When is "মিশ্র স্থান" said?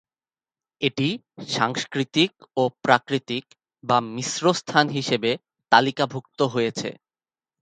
4.15-4.85